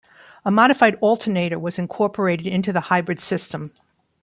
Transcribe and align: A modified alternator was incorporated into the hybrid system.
A 0.43 0.49
modified 0.49 0.95
alternator 0.99 1.59
was 1.59 1.77
incorporated 1.77 2.47
into 2.47 2.73
the 2.73 2.79
hybrid 2.89 3.19
system. 3.19 3.71